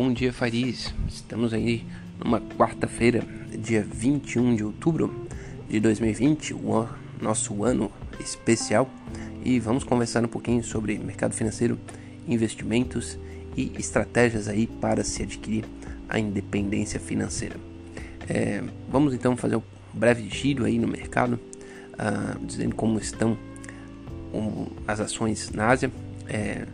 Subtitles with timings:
[0.00, 0.94] Bom dia, Fariz.
[1.08, 1.84] Estamos aí
[2.24, 3.20] numa quarta-feira,
[3.58, 5.26] dia 21 de outubro
[5.68, 6.88] de 2020, o
[7.20, 8.88] nosso ano especial,
[9.44, 11.76] e vamos conversar um pouquinho sobre mercado financeiro,
[12.28, 13.18] investimentos
[13.56, 15.64] e estratégias aí para se adquirir
[16.08, 17.56] a independência financeira.
[18.28, 19.62] É, vamos então fazer um
[19.92, 21.40] breve giro aí no mercado,
[21.94, 23.36] uh, dizendo como estão
[24.86, 25.90] as ações na Ásia.
[26.28, 26.68] É,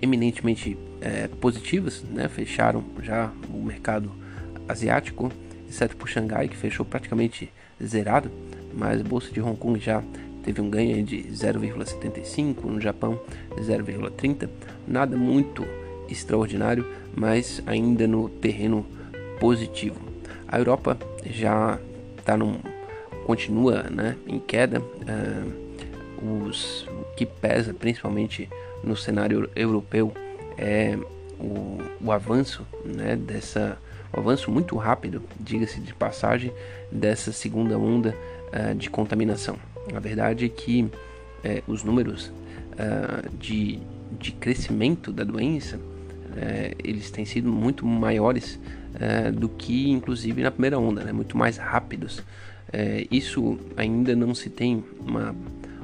[0.00, 2.28] eminentemente é, positivas, né?
[2.28, 4.10] fecharam já o mercado
[4.68, 5.32] asiático,
[5.68, 7.52] exceto por Xangai, que fechou praticamente
[7.84, 8.30] zerado,
[8.74, 10.02] mas a bolsa de Hong Kong já
[10.42, 13.20] teve um ganho de 0,75, no Japão
[13.56, 14.48] 0,30,
[14.86, 15.64] nada muito
[16.08, 18.86] extraordinário, mas ainda no terreno
[19.38, 20.00] positivo.
[20.46, 21.78] A Europa já
[22.18, 22.58] está num
[23.28, 28.48] continua né, em queda, uh, os, o que pesa principalmente
[28.82, 30.12] no cenário europeu
[30.56, 30.98] é
[31.38, 33.78] o, o avanço né, dessa
[34.12, 36.52] o avanço muito rápido, diga-se de passagem,
[36.90, 38.14] dessa segunda onda
[38.52, 39.56] uh, de contaminação.
[39.94, 40.90] A verdade é que uh,
[41.66, 43.78] os números uh, de,
[44.18, 45.78] de crescimento da doença
[46.84, 48.60] eles têm sido muito maiores
[49.34, 52.22] do que inclusive na primeira onda, né, muito mais rápidos.
[53.10, 55.34] isso ainda não se tem uma,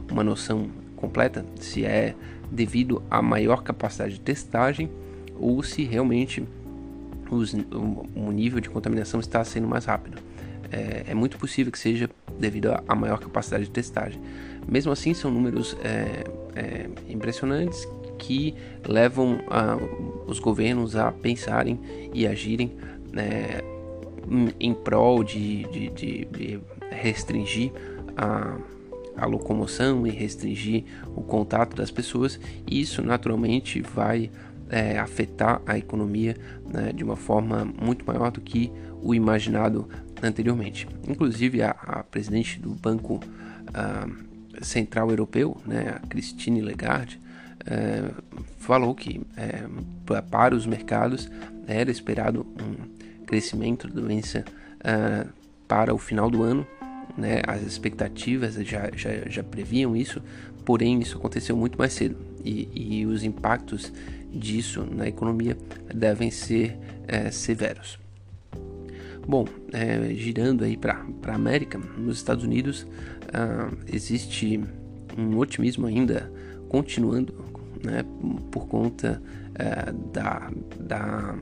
[0.08, 2.14] uma noção completa se é
[2.54, 4.88] devido à maior capacidade de testagem
[5.38, 6.46] ou se realmente
[7.30, 10.18] os, o, nível de contaminação está sendo mais rápido.
[10.70, 14.20] É, é muito possível que seja devido à maior capacidade de testagem.
[14.66, 17.86] Mesmo assim, são números é, é, impressionantes
[18.18, 18.54] que
[18.86, 19.76] levam a,
[20.26, 21.80] os governos a pensarem
[22.12, 22.72] e agirem
[23.12, 23.60] né,
[24.60, 26.60] em prol de, de, de, de
[26.90, 27.72] restringir
[28.16, 28.56] a
[29.16, 30.84] a locomoção e restringir
[31.14, 34.30] o contato das pessoas, e isso naturalmente vai
[34.68, 39.88] é, afetar a economia né, de uma forma muito maior do que o imaginado
[40.22, 40.88] anteriormente.
[41.06, 47.20] Inclusive, a, a presidente do Banco uh, Central Europeu, né, a Christine Lagarde,
[47.60, 51.30] uh, falou que uh, para os mercados
[51.66, 54.44] era esperado um crescimento da doença
[55.66, 56.66] para o final do ano
[57.16, 57.42] né?
[57.46, 60.22] As expectativas já, já, já previam isso,
[60.64, 62.68] porém isso aconteceu muito mais cedo e,
[63.00, 63.92] e os impactos
[64.32, 65.56] disso na economia
[65.94, 66.76] devem ser
[67.06, 67.98] é, severos.
[69.26, 72.86] Bom, é, girando aí para a América, nos Estados Unidos
[73.32, 74.60] ah, existe
[75.16, 76.30] um otimismo ainda
[76.68, 77.34] continuando
[77.82, 78.04] né,
[78.50, 79.22] por conta
[79.54, 81.36] é, da, da,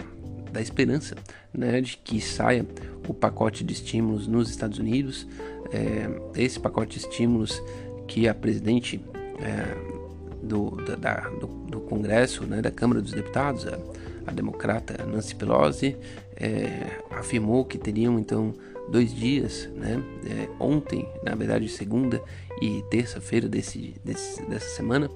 [0.53, 1.17] da esperança
[1.53, 2.65] né, de que saia
[3.09, 5.27] o pacote de estímulos nos Estados Unidos,
[5.73, 6.09] é,
[6.41, 7.61] esse pacote de estímulos
[8.07, 9.01] que a presidente
[9.41, 10.03] é,
[10.43, 13.79] do, da, do, do, Congresso, né, da Câmara dos Deputados, a,
[14.27, 15.97] a democrata Nancy Pelosi,
[16.37, 18.55] é, afirmou que teriam então
[18.91, 22.23] dois dias, né, é, ontem, na verdade segunda
[22.61, 25.11] e terça-feira desse, desse, dessa semana,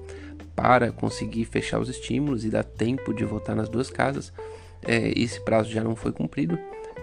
[0.55, 4.33] para conseguir fechar os estímulos e dar tempo de votar nas duas casas.
[4.83, 6.57] É, esse prazo já não foi cumprido.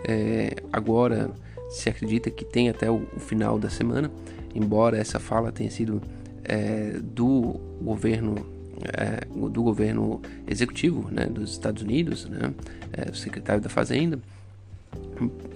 [0.07, 1.31] É, agora
[1.71, 4.11] se acredita que tem até o, o final da semana,
[4.55, 6.01] embora essa fala tenha sido
[6.45, 8.55] é, do governo
[8.93, 12.53] é, do governo executivo né, dos Estados Unidos, né,
[12.93, 14.19] é, o secretário da Fazenda.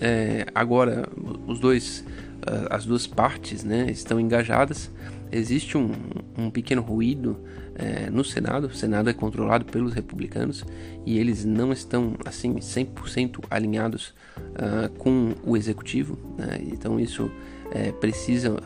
[0.01, 1.09] É, agora
[1.47, 2.05] os dois,
[2.71, 4.91] as duas partes né, estão engajadas.
[5.31, 5.91] Existe um,
[6.37, 7.39] um pequeno ruído
[7.75, 8.67] é, no Senado.
[8.69, 10.65] O Senado é controlado pelos republicanos
[11.05, 16.19] e eles não estão assim 100% alinhados uh, com o executivo.
[16.37, 16.61] Né?
[16.73, 17.31] Então isso
[17.71, 18.57] é, precisa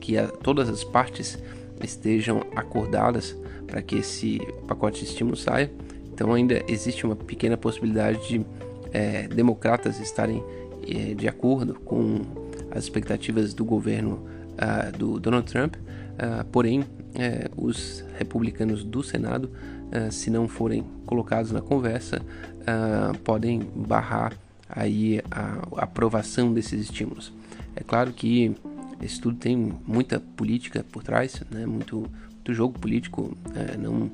[0.00, 1.38] que a, todas as partes
[1.82, 5.70] estejam acordadas para que esse pacote de estímulo saia.
[6.12, 8.46] Então ainda existe uma pequena possibilidade de
[8.92, 10.42] é, democratas estarem
[10.88, 12.22] é, de acordo com
[12.70, 14.26] as expectativas do governo
[14.56, 15.74] uh, do Donald Trump,
[16.16, 16.84] uh, porém
[17.14, 19.50] é, os republicanos do Senado,
[19.90, 24.36] uh, se não forem colocados na conversa, uh, podem barrar
[24.68, 27.32] aí a, a, aprovação desses estímulos.
[27.74, 28.54] É claro que
[29.00, 31.66] esse tudo tem muita política por trás, né?
[31.66, 34.10] muito, muito jogo político, é, não,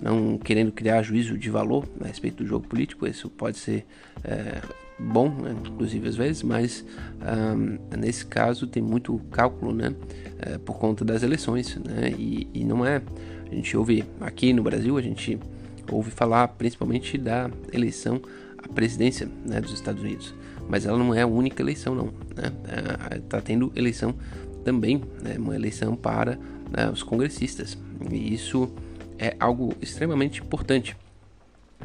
[0.00, 3.86] não querendo criar juízo de valor a respeito do jogo político, isso pode ser
[4.22, 4.60] é,
[4.98, 6.84] bom, né, inclusive às vezes, mas
[7.56, 9.94] um, nesse caso tem muito cálculo, né,
[10.38, 13.00] é, por conta das eleições, né, e, e, não é,
[13.50, 15.38] a gente ouve aqui no Brasil, a gente
[15.90, 18.20] ouve falar principalmente da eleição
[18.58, 20.34] à presidência né, dos Estados Unidos,
[20.68, 22.52] mas ela não é a única eleição, não, né,
[23.16, 24.14] está é, tendo eleição
[24.64, 26.38] também, né, uma eleição para
[26.70, 27.78] né, os congressistas,
[28.10, 28.68] e isso
[29.18, 30.96] é algo extremamente importante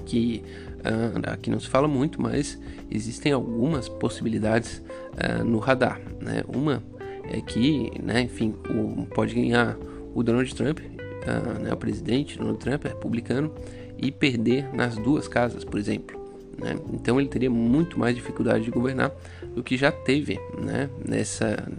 [0.06, 0.44] que
[0.80, 2.60] uh, aqui não se fala muito, mas
[2.90, 6.00] existem algumas possibilidades uh, no radar.
[6.20, 6.44] Né?
[6.48, 6.84] Uma
[7.32, 9.78] é que, né, enfim, o, pode ganhar
[10.14, 13.52] o Donald Trump, uh, né, o presidente Donald Trump, é republicano,
[13.98, 16.20] e perder nas duas casas, por exemplo.
[16.58, 16.76] Né?
[16.92, 19.12] Então ele teria muito mais dificuldade de governar
[19.56, 21.72] do que já teve né, nessa,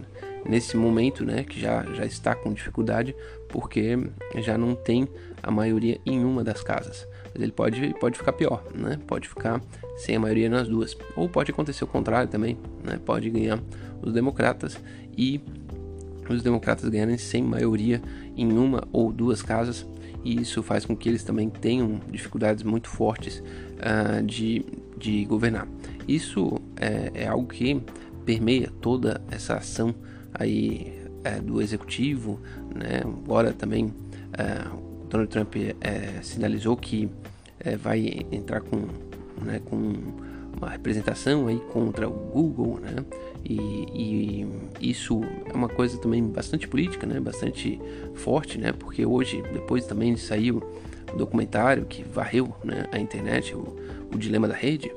[0.47, 3.15] nesse momento, né, que já, já está com dificuldade,
[3.47, 3.97] porque
[4.37, 5.07] já não tem
[5.41, 8.97] a maioria em uma das casas mas ele pode, pode ficar pior, né?
[9.05, 9.61] Pode ficar
[9.97, 10.97] sem a maioria nas duas.
[11.17, 12.97] Ou pode acontecer o contrário também, né?
[13.05, 13.59] Pode ganhar
[14.01, 14.79] os democratas
[15.17, 15.41] e
[16.29, 18.01] os democratas ganharem sem maioria
[18.37, 19.85] em uma ou duas casas
[20.23, 23.43] e isso faz com que eles também tenham dificuldades muito fortes
[23.77, 24.65] uh, de,
[24.97, 25.67] de governar.
[26.07, 27.79] Isso é, é, algo que
[28.25, 29.93] permeia toda essa ação
[30.33, 32.39] aí é, do executivo,
[32.73, 33.01] né?
[33.03, 37.09] Agora também uh, Donald Trump é, sinalizou que
[37.59, 38.87] é, vai entrar com,
[39.43, 39.93] né, com
[40.57, 43.05] uma representação aí contra o Google, né?
[43.43, 43.59] E,
[43.93, 44.47] e,
[44.79, 47.19] isso é uma coisa também bastante política, né?
[47.19, 47.79] Bastante
[48.15, 48.71] forte, né?
[48.71, 50.63] Porque hoje, depois também saiu
[51.13, 53.75] um documentário que varreu né, a internet, o,
[54.13, 54.91] o Dilema da Rede,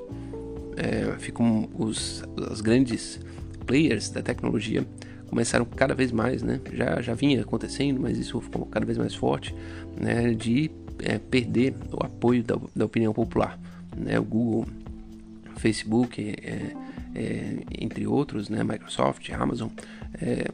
[0.76, 3.20] é, ficam os, os grandes
[3.66, 4.86] players da tecnologia
[5.28, 6.60] começaram cada vez mais, né?
[6.72, 9.54] Já, já vinha acontecendo, mas isso ficou cada vez mais forte,
[10.00, 10.32] né?
[10.32, 13.58] De é, perder o apoio da, da, opinião popular,
[13.96, 14.18] né?
[14.18, 14.66] O Google,
[15.56, 16.74] Facebook, é,
[17.14, 18.64] é, entre outros, né?
[18.64, 19.68] Microsoft, Amazon,
[20.20, 20.46] é,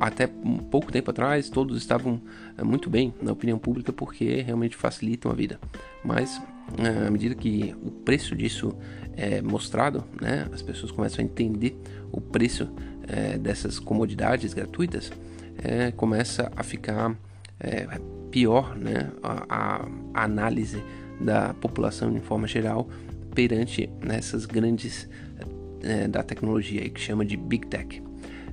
[0.00, 2.20] até um pouco tempo atrás todos estavam
[2.56, 5.58] é, muito bem na opinião pública porque realmente facilitam a vida.
[6.04, 6.40] Mas
[6.78, 8.76] é, à medida que o preço disso
[9.16, 11.76] é mostrado, né, as pessoas começam a entender
[12.10, 12.68] o preço
[13.08, 15.12] é, dessas comodidades gratuitas,
[15.62, 17.16] é, começa a ficar
[17.60, 17.86] é,
[18.30, 20.82] pior né, a, a, análise
[21.20, 22.88] da população em forma geral
[23.34, 25.08] perante nessas grandes
[25.82, 28.02] é, da tecnologia que chama de Big Tech.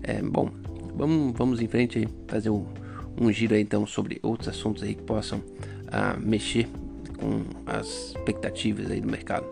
[0.03, 0.51] É, bom,
[0.95, 2.65] vamos, vamos em frente aí, fazer um,
[3.19, 5.42] um giro aí, então sobre outros assuntos aí que possam
[5.88, 6.68] ah, mexer
[7.19, 9.45] com as expectativas aí do mercado.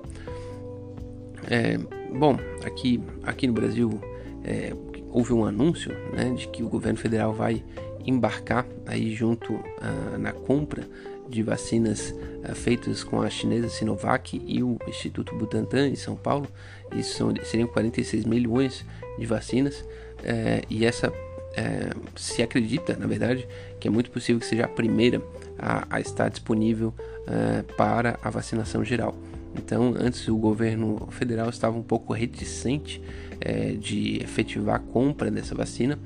[1.49, 1.77] É,
[2.17, 3.99] bom, aqui, aqui no Brasil
[4.43, 4.73] é,
[5.11, 7.63] houve um anúncio né, de que o governo federal vai
[8.05, 10.87] embarcar aí junto uh, na compra
[11.27, 16.47] de vacinas uh, feitas com a chinesa Sinovac e o Instituto Butantan em São Paulo.
[16.95, 18.85] Isso são, seriam 46 milhões
[19.17, 21.11] de vacinas uh, e essa
[21.55, 23.47] eh, se acredita, na verdade,
[23.79, 25.21] que é muito possível que seja a primeira
[25.57, 26.93] a, a estar disponível
[27.27, 29.15] eh, para a vacinação geral.
[29.55, 33.01] Então, antes o governo federal estava um pouco reticente
[33.41, 35.97] é, de efetivar a compra dessa vacina,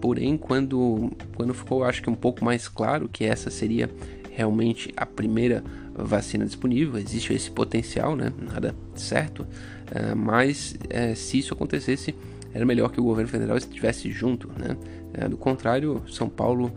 [0.00, 3.88] porém, quando, quando ficou, acho que um pouco mais claro que essa seria
[4.30, 5.62] realmente a primeira
[5.94, 8.32] vacina disponível, existe esse potencial, né?
[8.38, 9.46] nada certo,
[9.90, 12.14] é, mas é, se isso acontecesse,
[12.54, 14.48] era melhor que o governo federal estivesse junto.
[14.58, 14.76] Né?
[15.14, 16.72] É, do contrário, São Paulo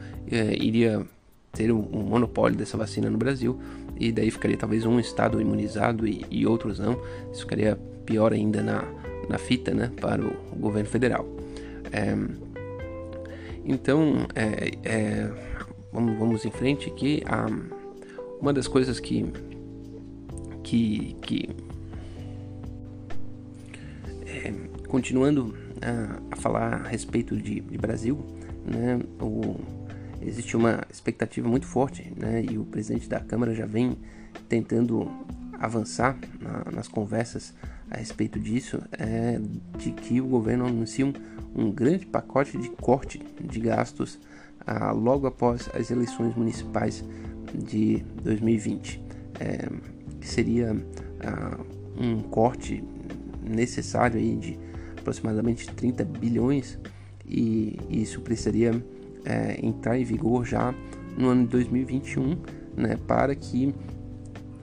[0.60, 1.06] iria
[1.52, 3.60] ter um, um monopólio dessa vacina no Brasil
[3.98, 7.00] e daí ficaria talvez um estado imunizado e, e outros não.
[7.31, 8.84] Isso ficaria pior ainda na,
[9.30, 11.25] na fita né, para o, governo federal.
[11.92, 12.16] É,
[13.63, 15.31] então, é, é,
[15.92, 17.24] vamos, vamos em frente aqui.
[17.25, 17.48] A,
[18.39, 19.26] uma das coisas que,
[20.64, 21.50] que, que
[24.28, 24.54] é,
[24.88, 28.23] continuando a, a, falar a respeito de, de Brasil,
[28.66, 29.56] né, o,
[30.21, 32.44] existe uma expectativa muito forte, né?
[32.50, 33.97] E o presidente da Câmara já vem
[34.50, 35.09] tentando
[35.54, 37.54] avançar na, nas conversas
[37.89, 39.39] a respeito disso, é
[39.77, 41.13] de que o governo anuncia um,
[41.56, 44.19] um grande pacote de corte de gastos
[44.65, 47.04] ah, logo após as eleições municipais
[47.54, 49.01] de 2020,
[49.39, 49.69] é,
[50.19, 50.75] que seria
[51.21, 51.59] ah,
[51.97, 52.83] um corte
[53.44, 54.59] necessário aí de
[54.97, 56.80] aproximadamente 30 bilhões
[57.27, 58.83] e isso precisaria
[59.23, 60.73] é, entrar em vigor já
[61.18, 62.37] no ano de 2021,
[62.75, 63.73] né, para que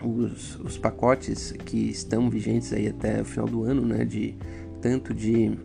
[0.04, 4.34] os, os pacotes que estão vigentes aí até o final do ano, né, de
[4.80, 5.56] tanto de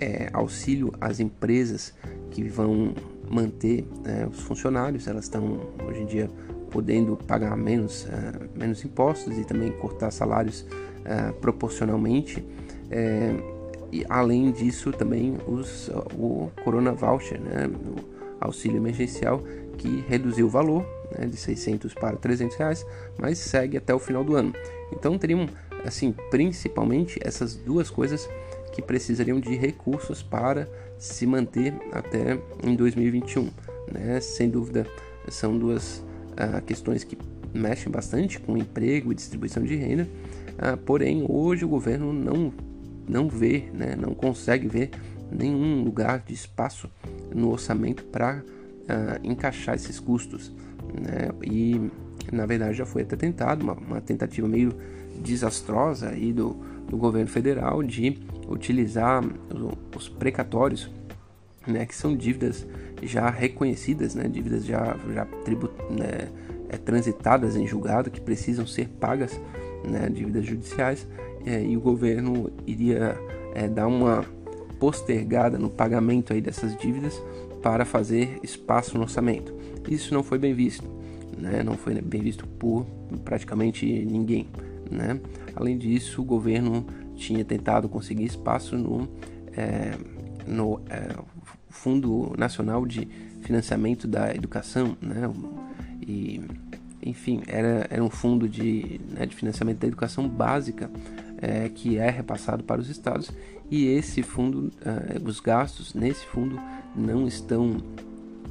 [0.00, 1.92] é, auxílio às empresas
[2.30, 2.94] que vão
[3.28, 6.30] manter é, os funcionários, elas estão hoje em dia
[6.70, 10.64] podendo pagar menos, é, menos impostos e também cortar salários
[11.04, 12.44] é, proporcionalmente.
[12.90, 13.34] É,
[13.92, 17.68] e além disso também os, o Corona Voucher, né,
[18.40, 19.42] auxílio emergencial
[19.76, 20.84] que reduziu o valor
[21.16, 22.86] né, de 600 para 300 reais,
[23.18, 24.52] mas segue até o final do ano.
[24.92, 25.48] Então teriam,
[25.84, 28.28] assim, principalmente essas duas coisas
[28.72, 30.68] que precisariam de recursos para
[30.98, 33.50] se manter até em 2021.
[33.92, 34.20] Né?
[34.20, 34.86] Sem dúvida,
[35.28, 37.16] são duas uh, questões que
[37.52, 40.08] mexem bastante com emprego e distribuição de renda,
[40.54, 42.52] uh, porém hoje o governo não,
[43.08, 44.90] não vê, né, não consegue ver
[45.30, 46.88] nenhum lugar de espaço
[47.34, 50.52] no orçamento para uh, encaixar esses custos.
[50.94, 51.30] Né?
[51.42, 51.90] E
[52.32, 54.72] na verdade já foi até tentado, uma, uma tentativa meio
[55.22, 56.56] desastrosa aí do,
[56.88, 58.18] do governo federal de
[58.48, 59.22] utilizar
[59.96, 60.90] os precatórios,
[61.66, 62.66] né, que são dívidas
[63.02, 66.28] já reconhecidas, né, dívidas já, já tribut, né,
[66.68, 69.38] é, transitadas em julgado, que precisam ser pagas,
[69.84, 71.06] né, dívidas judiciais,
[71.44, 73.16] é, e o governo iria
[73.54, 74.24] é, dar uma
[74.80, 77.22] postergada no pagamento aí dessas dívidas
[77.62, 79.54] para fazer espaço no orçamento.
[79.88, 80.88] Isso não foi bem visto,
[81.36, 82.86] né, não foi bem visto por
[83.24, 84.48] praticamente ninguém.
[84.90, 85.20] Né?
[85.54, 86.84] Além disso, o governo
[87.14, 89.06] tinha tentado conseguir espaço no,
[89.56, 89.92] é,
[90.46, 91.14] no é,
[91.68, 93.06] Fundo Nacional de
[93.42, 95.30] Financiamento da Educação, né?
[96.06, 96.40] E,
[97.02, 100.90] enfim, era, era um fundo de, né, de financiamento da educação básica
[101.40, 103.30] é, que é repassado para os estados
[103.70, 106.58] e esse fundo, é, os gastos nesse fundo
[106.94, 107.76] não estão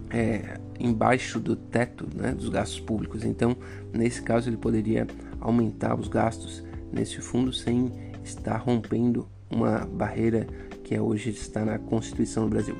[0.09, 3.25] é, embaixo do teto né, dos gastos públicos.
[3.25, 3.55] Então,
[3.93, 5.05] nesse caso, ele poderia
[5.41, 7.91] aumentar os gastos nesse fundo sem
[8.23, 10.47] estar rompendo uma barreira
[10.83, 12.75] que é hoje está na Constituição do Brasil.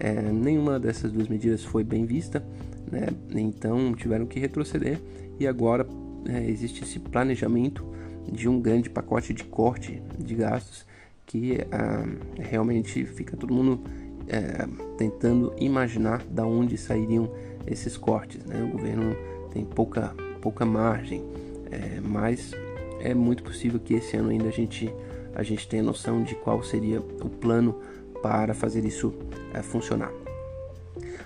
[0.00, 2.44] É, nenhuma dessas duas medidas foi bem vista,
[2.90, 3.06] né?
[3.34, 4.98] então tiveram que retroceder
[5.38, 5.86] e agora
[6.26, 7.86] é, existe esse planejamento
[8.30, 10.84] de um grande pacote de corte de gastos
[11.26, 12.04] que ah,
[12.38, 13.80] realmente fica todo mundo
[14.28, 17.30] é, tentando imaginar da onde sairiam
[17.66, 18.44] esses cortes.
[18.44, 18.62] Né?
[18.62, 19.16] O governo
[19.52, 21.24] tem pouca, pouca margem,
[21.70, 22.52] é, mas
[23.00, 24.92] é muito possível que esse ano ainda a gente,
[25.34, 27.80] a gente tenha noção de qual seria o plano
[28.22, 29.12] para fazer isso
[29.52, 30.12] é, funcionar.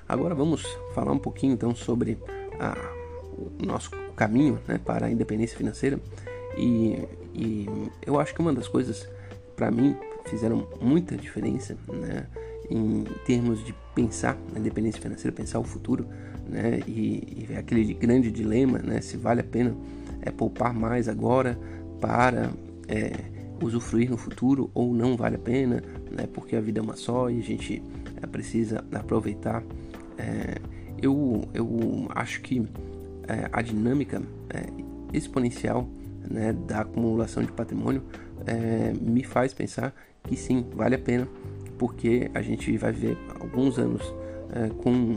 [0.09, 2.17] Agora vamos falar um pouquinho então sobre
[2.59, 2.77] a,
[3.37, 6.01] o nosso caminho né, para a independência financeira
[6.57, 7.67] e, e
[8.07, 9.09] eu acho que uma das coisas
[9.57, 9.97] para mim
[10.27, 12.27] fizeram muita diferença né,
[12.71, 16.07] em termos de pensar na independência financeira, pensar o futuro,
[16.49, 19.75] né, e, e aquele grande dilema, né, se vale a pena
[20.21, 21.59] é, poupar mais agora
[22.01, 22.51] para
[22.89, 23.13] é,
[23.63, 27.31] usufruir no futuro ou não vale a pena, né, porque a vida é uma só
[27.31, 27.83] e a gente
[28.23, 29.63] é, precisa aproveitar.
[30.19, 30.59] É,
[31.01, 32.67] eu, eu acho que
[33.29, 34.67] é, a dinâmica é,
[35.13, 35.89] exponencial
[36.29, 38.03] né, da acumulação de patrimônio
[38.47, 41.29] é, me faz pensar que sim, vale a pena
[41.79, 44.03] porque a gente vai ver alguns anos
[44.53, 45.17] é, com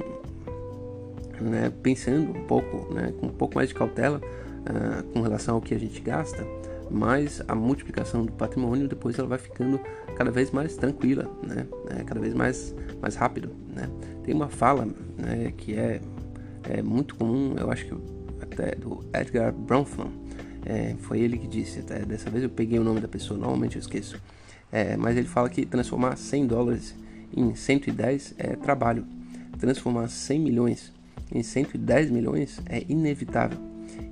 [1.42, 4.22] né, pensando um pouco, né, com um pouco mais de cautela
[4.66, 6.46] é, com relação ao que a gente gasta,
[6.90, 9.80] mas a multiplicação do patrimônio depois ela vai ficando
[10.16, 13.90] cada vez mais tranquila, né, é, cada vez mais mais rápido, né.
[14.24, 14.86] Tem uma fala
[15.18, 16.02] né, que é,
[16.70, 17.96] é muito comum, eu acho que
[18.42, 20.12] até do Edgar Bronfman,
[20.66, 23.76] é, foi ele que disse, até dessa vez eu peguei o nome da pessoa, normalmente
[23.76, 24.22] eu esqueço.
[24.72, 26.96] É, mas ele fala que transformar 100 dólares
[27.36, 29.06] em 110 é trabalho.
[29.60, 30.94] Transformar 100 milhões
[31.32, 33.58] em 110 milhões é inevitável.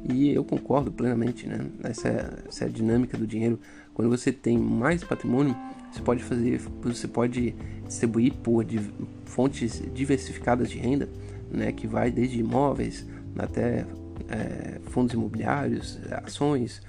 [0.10, 1.60] E eu concordo plenamente, né?
[1.84, 3.60] Essa, essa é a dinâmica do dinheiro.
[3.94, 5.56] Quando você tem mais patrimônio,
[5.92, 8.66] você pode fazer, você pode distribuir por
[9.26, 11.10] fontes diversificadas de renda,
[11.52, 11.72] né?
[11.72, 13.06] Que vai desde imóveis
[13.38, 13.86] até
[14.30, 16.82] é, fundos imobiliários, ações,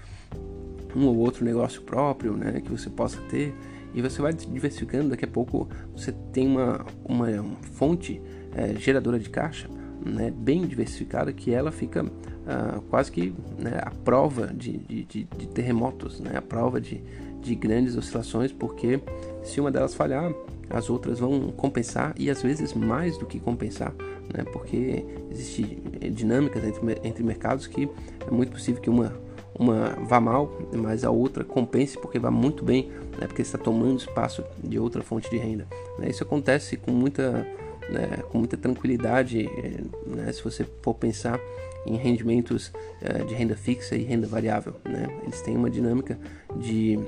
[0.95, 3.55] um ou outro negócio próprio né, que você possa ter
[3.95, 5.11] e você vai diversificando.
[5.11, 7.29] Daqui a pouco você tem uma, uma
[7.73, 8.21] fonte
[8.55, 9.69] é, geradora de caixa
[10.05, 12.05] né, bem diversificada que ela fica
[12.47, 17.03] ah, quase que né, a prova de, de, de, de terremotos, né, a prova de,
[17.41, 19.01] de grandes oscilações, porque
[19.43, 20.33] se uma delas falhar,
[20.71, 23.95] as outras vão compensar e às vezes mais do que compensar,
[24.33, 25.79] né, porque existem
[26.13, 27.89] dinâmicas entre, entre mercados que
[28.27, 29.13] é muito possível que uma
[29.59, 33.99] uma vá mal, mas a outra compense porque vá muito bem, né, porque está tomando
[33.99, 35.67] espaço de outra fonte de renda.
[35.99, 36.09] Né?
[36.09, 37.47] Isso acontece com muita,
[37.91, 41.41] né, com muita tranquilidade eh, né, se você for pensar
[41.87, 42.69] em rendimentos
[43.03, 44.75] uh, de renda fixa e renda variável.
[44.85, 45.09] Né?
[45.23, 46.19] Eles têm uma dinâmica
[46.57, 46.99] de,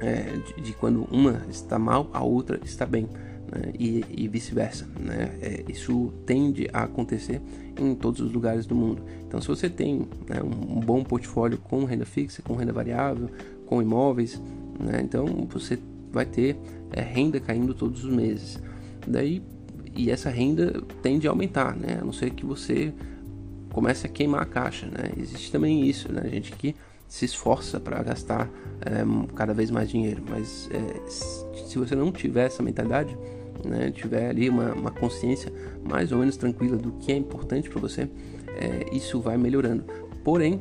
[0.00, 3.08] é, de, de, quando uma está mal, a outra está bem.
[3.52, 3.72] Né?
[3.78, 4.88] E, e vice-versa.
[4.98, 5.36] Né?
[5.40, 7.40] É, isso tende a acontecer
[7.78, 9.02] em todos os lugares do mundo.
[9.26, 13.28] Então, se você tem né, um, bom portfólio com renda fixa, com renda variável,
[13.66, 14.40] com imóveis,
[14.80, 15.78] né, então você
[16.10, 16.56] vai ter
[16.92, 18.60] é, renda caindo todos os meses.
[19.06, 19.42] Daí,
[19.94, 21.98] e essa renda tende a aumentar, né?
[22.00, 22.92] a não ser que você
[23.70, 24.86] comece a queimar a caixa.
[24.86, 25.12] Né?
[25.18, 26.28] Existe também isso, né?
[26.30, 26.74] gente que
[27.08, 28.48] se esforça para gastar
[28.80, 29.04] é,
[29.34, 33.16] cada vez mais dinheiro, mas é, se você não tiver essa mentalidade,
[33.64, 35.52] né, tiver ali uma, uma, consciência
[35.82, 38.08] mais ou menos tranquila do que é importante para você,
[38.48, 39.84] é, isso vai melhorando.
[40.24, 40.60] porém,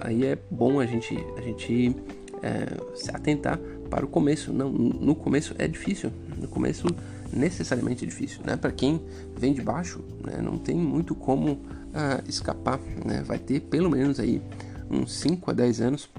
[0.00, 1.94] aí é bom a gente, a gente
[2.42, 3.58] é, se atentar
[3.88, 4.52] para o começo.
[4.52, 6.10] Não, no começo é difícil.
[6.40, 6.86] No começo
[7.32, 8.56] necessariamente é difícil, né?
[8.56, 9.00] Para quem
[9.38, 10.40] vem de baixo, né?
[10.42, 13.22] não tem muito como uh, escapar, né?
[13.24, 14.42] Vai ter pelo menos aí
[14.90, 16.10] uns 5 a 10 anos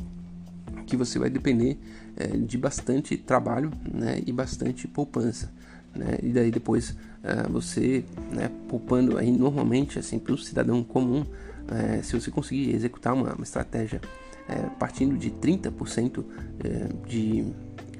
[0.88, 1.78] que você vai depender
[2.16, 5.52] é, de bastante trabalho né, e bastante poupança.
[5.96, 6.18] Né?
[6.22, 11.26] E daí depois é, você né, poupando aí normalmente assim para o cidadão comum,
[11.68, 14.02] é, se você conseguir executar uma, uma estratégia
[14.48, 16.24] é, partindo de 30%
[16.64, 17.46] é, de,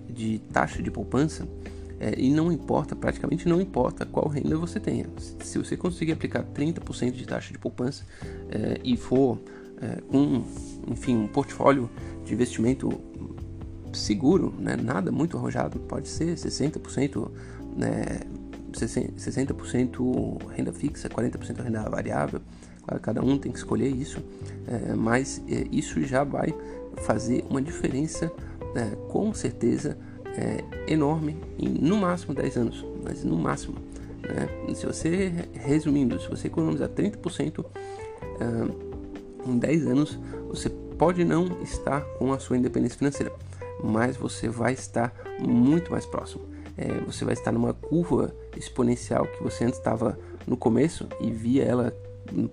[0.10, 1.48] de taxa de poupança,
[2.18, 5.06] e não importa, praticamente não importa qual renda você tenha.
[5.40, 8.04] Se você conseguir aplicar 30% de taxa de poupança
[8.84, 9.40] e for
[10.10, 10.44] com,
[10.86, 11.90] enfim, um portfólio
[12.26, 13.00] de investimento
[13.94, 17.32] seguro, né, nada muito arrojado, pode ser 60%,
[17.76, 18.22] né,
[18.72, 22.42] 60% renda fixa, 40% renda variável,
[23.02, 24.24] cada um tem que escolher isso,
[24.68, 26.54] é, mas é, isso já vai
[26.98, 28.32] fazer uma diferença
[28.76, 29.98] é, com certeza
[30.36, 33.76] é, enorme em no máximo 10 anos, mas no máximo.
[34.22, 34.74] Né?
[34.74, 37.66] Se você, resumindo, se você economizar 30%
[38.40, 43.34] é, em 10 anos, você pode não estar com a sua independência financeira,
[43.84, 46.53] mas você vai estar muito mais próximo.
[46.78, 51.64] É, você vai estar numa curva exponencial que você antes estava no começo e via
[51.64, 51.96] ela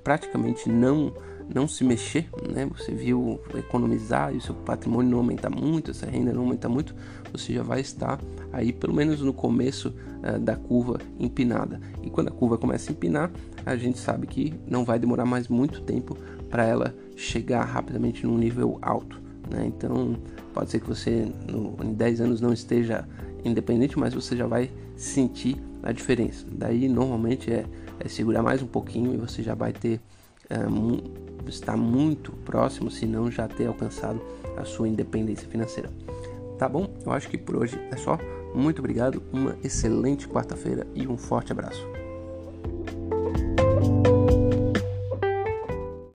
[0.03, 1.13] praticamente não
[1.53, 2.69] não se mexer, né?
[2.77, 6.95] Você viu economizar e o seu patrimônio não aumentar muito, essa renda não aumentar muito,
[7.33, 8.21] você já vai estar
[8.53, 11.81] aí pelo menos no começo uh, da curva empinada.
[12.03, 13.31] E quando a curva começa a empinar,
[13.67, 16.17] a gente sabe que não vai demorar mais muito tempo
[16.49, 19.65] para ela chegar rapidamente num nível alto, né?
[19.67, 20.17] Então
[20.53, 23.07] pode ser que você no, em 10 anos não esteja
[23.45, 26.47] independente, mas você já vai sentir a diferença.
[26.51, 27.65] Daí normalmente é,
[27.99, 30.01] é segurar mais um pouquinho e você já vai ter
[30.49, 30.57] é,
[31.49, 34.21] estar muito próximo, se não já ter alcançado
[34.57, 35.91] a sua independência financeira.
[36.59, 36.93] Tá bom?
[37.05, 38.19] Eu acho que por hoje é só.
[38.55, 42.00] Muito obrigado, uma excelente quarta-feira e um forte abraço.